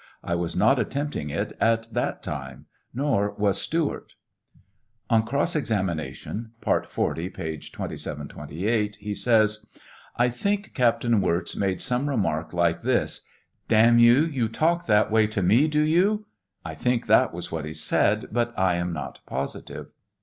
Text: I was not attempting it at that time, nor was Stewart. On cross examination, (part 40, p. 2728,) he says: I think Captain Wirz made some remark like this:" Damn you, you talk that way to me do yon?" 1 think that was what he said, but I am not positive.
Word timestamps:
I 0.23 0.33
was 0.33 0.55
not 0.55 0.79
attempting 0.79 1.29
it 1.29 1.53
at 1.61 1.87
that 1.93 2.23
time, 2.23 2.65
nor 2.91 3.33
was 3.37 3.61
Stewart. 3.61 4.15
On 5.11 5.23
cross 5.23 5.55
examination, 5.55 6.53
(part 6.59 6.87
40, 6.87 7.29
p. 7.29 7.57
2728,) 7.57 8.95
he 8.95 9.13
says: 9.13 9.67
I 10.17 10.27
think 10.29 10.73
Captain 10.73 11.21
Wirz 11.21 11.55
made 11.55 11.81
some 11.81 12.09
remark 12.09 12.51
like 12.51 12.81
this:" 12.81 13.21
Damn 13.67 13.99
you, 13.99 14.23
you 14.25 14.47
talk 14.49 14.87
that 14.87 15.11
way 15.11 15.27
to 15.27 15.43
me 15.43 15.67
do 15.67 15.81
yon?" 15.83 16.25
1 16.65 16.75
think 16.77 17.05
that 17.05 17.31
was 17.31 17.51
what 17.51 17.65
he 17.65 17.73
said, 17.75 18.25
but 18.31 18.57
I 18.57 18.77
am 18.77 18.91
not 18.93 19.19
positive. 19.27 19.91